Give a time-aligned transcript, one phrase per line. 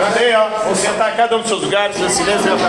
[0.00, 0.48] Cantei, ó.
[0.64, 2.42] Vou sentar cada um dos seus lugares, na silêncio.
[2.42, 2.68] Seu mó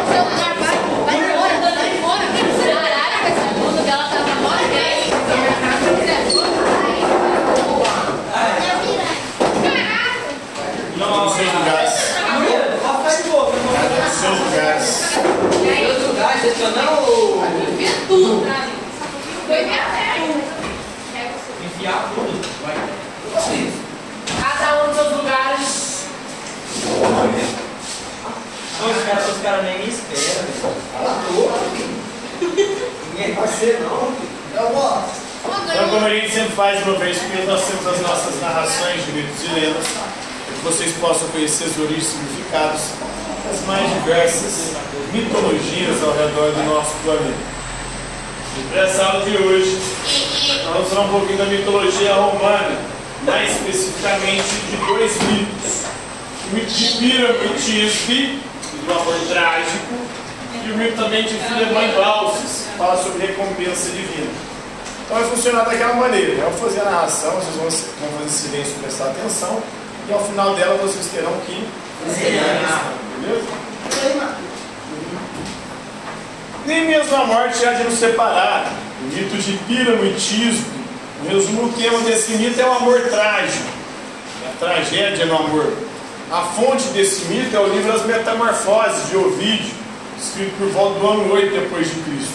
[10.99, 11.93] Cada um dos seus lugares.
[12.27, 14.87] Um dos seus lugares.
[18.09, 18.73] Tudo pra mim.
[19.47, 20.17] Foi minha terra.
[21.63, 22.41] Enfiar tudo.
[22.61, 22.75] Vai.
[24.41, 25.90] Cada um dos seus lugares.
[28.83, 30.45] Os caras os caras nem me esperam.
[33.13, 34.11] Ninguém vai ser, não.
[35.43, 39.05] Então, como a gente sempre faz uma vez por mês, nós temos as nossas narrações
[39.05, 42.81] de mitos e lendas, para que vocês possam conhecer as origens e significados
[43.45, 44.75] das mais diversas
[45.13, 47.51] mitologias ao redor do nosso planeta.
[48.57, 49.79] E para essa aula de hoje,
[50.65, 52.77] nós vamos falar um pouquinho da mitologia romana,
[53.23, 55.85] mais especificamente de dois mitos.
[56.51, 58.39] O mito de Píramo e Tisbe,
[58.85, 59.95] do amor trágico,
[60.65, 64.31] e o mito também de Filemão e Balses, fala sobre recompensa divina.
[65.05, 66.33] Então vai funcionar daquela maneira.
[66.33, 69.61] Eu vou fazer a narração, vocês vão, vão fazer silêncio e prestar atenção.
[70.07, 71.67] E ao final dela vocês terão que
[73.19, 73.45] Beleza?
[76.65, 78.71] Nem mesmo a morte há de nos separar.
[79.01, 80.15] O mito de Píramo e.
[81.23, 83.65] Em resumo, o tema desse mito é o amor trágico.
[84.47, 85.73] A tragédia no amor.
[86.31, 89.69] A fonte desse mito é o livro As Metamorfoses de Ovídio,
[90.17, 92.31] escrito por volta do ano 8 depois de Cristo.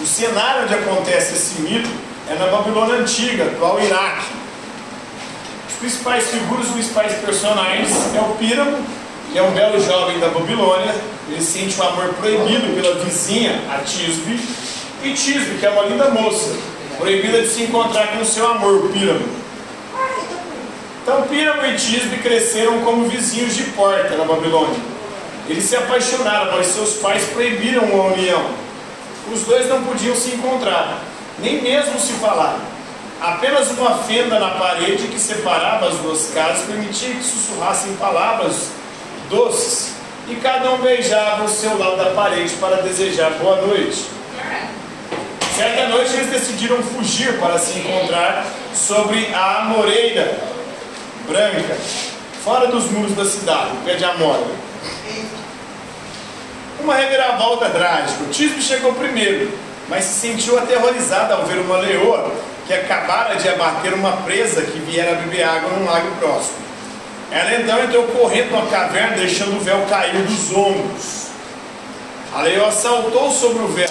[0.00, 1.90] O cenário onde acontece esse mito
[2.30, 4.28] é na Babilônia Antiga, atual Iraque.
[5.68, 8.78] Os principais figuras, os principais personagens é o Píramo,
[9.30, 10.94] que é um belo jovem da Babilônia.
[11.28, 14.40] Ele sente o amor proibido pela vizinha, a Tisbe.
[15.02, 16.56] E Tisbe, que é uma linda moça,
[16.96, 19.43] proibida de se encontrar com o seu amor, o Píramo.
[21.04, 24.80] Então Píramo e Tisbe cresceram como vizinhos de porta na Babilônia.
[25.46, 28.42] Eles se apaixonaram, mas seus pais proibiram a união.
[29.30, 30.98] Os dois não podiam se encontrar,
[31.40, 32.58] nem mesmo se falar.
[33.20, 38.70] Apenas uma fenda na parede que separava as duas casas permitia que sussurrassem palavras
[39.28, 39.92] doces
[40.26, 44.06] e cada um beijava o seu lado da parede para desejar boa noite.
[45.54, 50.53] Certa noite eles decidiram fugir para se encontrar sobre a amoreira
[51.26, 51.76] branca,
[52.44, 54.44] fora dos muros da cidade, o pé de Amora.
[56.80, 58.24] Uma reviravolta trágica.
[58.24, 59.50] O Tisbe chegou primeiro,
[59.88, 62.32] mas se sentiu aterrorizada ao ver uma leoa
[62.66, 66.64] que acabara de abater uma presa que viera beber água num lago próximo.
[67.30, 71.24] Ela então entrou correndo na caverna, deixando o véu cair dos ombros.
[72.34, 73.88] A leoa saltou sobre o véu,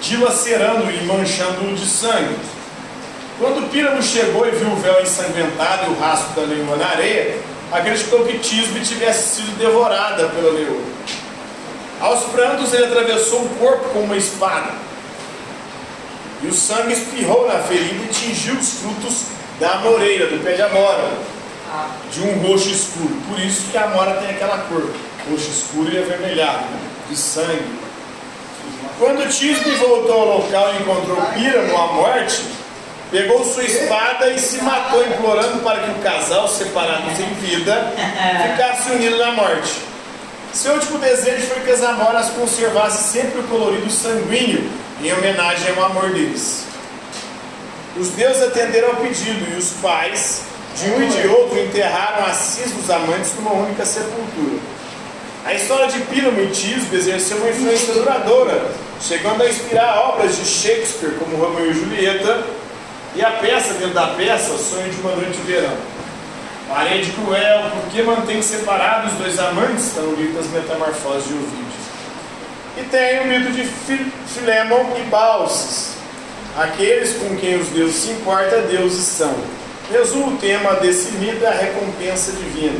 [0.00, 2.36] dilacerando e manchando-o de sangue.
[3.38, 7.38] Quando Píramo chegou e viu o véu ensanguentado e o rastro da leoa na areia,
[7.70, 10.82] acreditou que Tisbe tivesse sido devorada pela leoa.
[12.00, 14.72] Aos prantos ele atravessou o corpo com uma espada.
[16.42, 19.22] E o sangue espirrou na ferida e tingiu os frutos
[19.60, 21.10] da amoreira, do pé de amora,
[22.12, 23.14] de um roxo escuro.
[23.28, 24.90] Por isso que a amora tem aquela cor,
[25.30, 26.66] roxo escuro e avermelhado,
[27.08, 27.78] de sangue.
[28.98, 32.42] Quando Tisbe voltou ao local e encontrou Píramo à morte,
[33.10, 37.92] pegou sua espada e se matou, implorando para que o casal, separados em vida,
[38.50, 39.88] ficasse unido na morte.
[40.52, 44.68] Seu último desejo foi que as amoras conservassem sempre o colorido sanguíneo,
[45.02, 46.64] em homenagem ao amor deles.
[47.96, 50.42] Os deuses atenderam ao pedido e os pais,
[50.76, 54.58] de um e de outro, enterraram as cis dos amantes numa única sepultura.
[55.44, 58.70] A história de Píramo e Tisbe exerceu uma influência duradoura,
[59.00, 62.44] chegando a inspirar obras de Shakespeare, como Romeu e Julieta,
[63.18, 65.76] e a peça dentro da peça, Sonho de uma Noite de Verão.
[66.68, 69.86] Parede cruel, por que mantém separados os dois amantes?
[69.86, 71.68] Está no livro das Metamorfoses de Ovídio.
[72.76, 75.94] E tem o mito de Fil Filemon e Balses.
[76.56, 79.34] Aqueles com quem os deuses se importam, deuses são.
[79.90, 82.78] Resumo, o tema desse mito é a recompensa divina.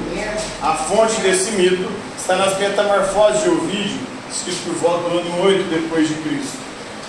[0.63, 3.99] A fonte desse mito está nas Metamorfoses de Ovídio,
[4.31, 6.59] escrito por volta do ano 8 depois de Cristo.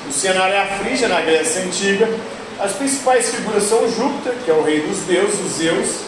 [0.07, 2.09] O cenário é a Frígia, na Grécia Antiga.
[2.59, 6.01] As principais figuras são Júpiter, que é o rei dos deuses, Zeus,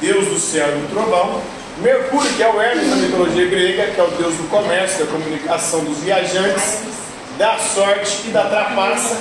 [0.00, 1.40] deus do céu e do trovão.
[1.78, 5.12] Mercúrio, que é o Hermes na mitologia grega, que é o deus do comércio, da
[5.12, 6.80] comunicação dos viajantes,
[7.38, 9.16] da sorte e da trapaça,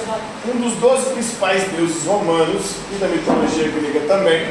[0.47, 4.47] um dos doze principais deuses romanos e da mitologia grega também.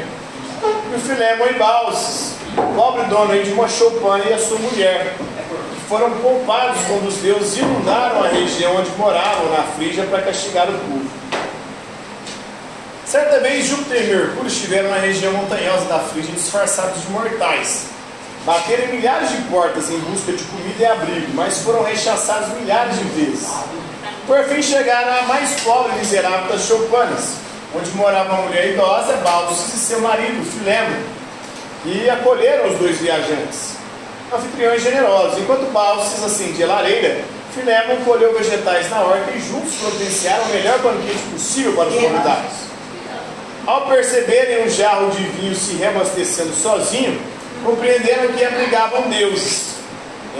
[0.89, 2.35] E o Filemon e Balses,
[2.75, 5.15] pobre dono de uma choupana e a sua mulher,
[5.75, 10.69] que foram poupados quando os deuses inundaram a região onde moravam, na Frígia, para castigar
[10.69, 11.00] o povo.
[13.11, 17.87] Certa vez, Júpiter e Mercúrio estiveram na região montanhosa da Frígia disfarçados de mortais.
[18.45, 22.97] Bateram em milhares de portas em busca de comida e abrigo, mas foram rechaçados milhares
[22.97, 23.49] de vezes.
[24.25, 27.33] Por fim chegaram à mais pobre e miserável das choupanas,
[27.75, 30.95] onde morava uma mulher idosa, Baldos, e seu marido, Filemo,
[31.83, 33.75] e acolheram os dois viajantes.
[34.33, 35.37] Anfitriões generosos.
[35.37, 40.79] Enquanto Baldos acendia a lareira, Filemo colheu vegetais na horta e juntos providenciaram o melhor
[40.79, 42.70] banquete possível para os convidados.
[43.65, 47.21] Ao perceberem um jarro de vinho se reabastecendo sozinho,
[47.63, 49.75] compreenderam que abrigavam deuses.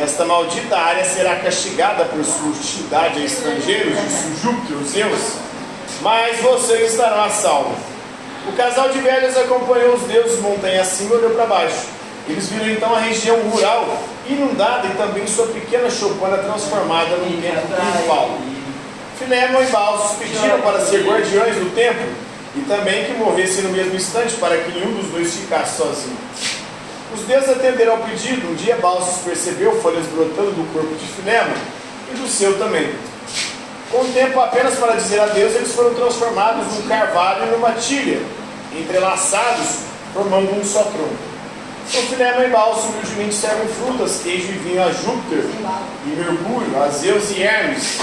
[0.02, 5.34] Esta maldita área será castigada por sua hostilidade a estrangeiros, disse Júpiter, os Zeus,
[6.02, 7.76] mas vocês estarão a salvo.
[8.48, 11.86] O casal de velhos acompanhou os deuses montanha acima e olhou para baixo.
[12.28, 17.62] Eles viram então a região rural inundada e também sua pequena choupana transformada num templo
[17.68, 18.32] triunfal.
[19.20, 23.96] Filemon e Balsos pediram para ser guardiões do templo e também que morressem no mesmo
[23.96, 26.18] instante para que nenhum dos dois ficasse sozinho.
[27.14, 28.50] Os deuses atenderam ao pedido.
[28.50, 31.58] Um dia Balsos percebeu folhas brotando do corpo de Filemon
[32.12, 32.94] e do seu também.
[33.90, 38.22] Com o tempo apenas para dizer adeus, eles foram transformados num carvalho e numa tilha,
[38.74, 39.80] entrelaçados,
[40.14, 41.32] formando um só tronco.
[41.94, 45.44] O Filemon e Balso humildemente servem frutas, queijo e vinho a Júpiter,
[46.06, 48.00] e Mercúrio, a Zeus e Hermes.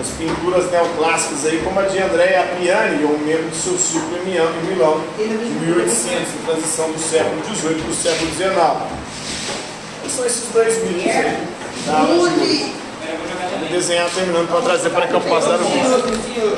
[0.00, 4.66] As pinturas neoclássicas aí, como a de André Apriani, um membro do seu círculo em
[4.66, 8.50] Milão, de 1800, de transição do século XVIII para o século XIX.
[10.08, 12.18] São esses dois mitos aí.
[12.18, 12.72] Hoje.
[13.60, 16.56] Vou desenhar terminando para trazer para que eu possa dar o vídeo.